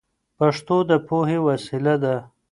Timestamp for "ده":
2.03-2.15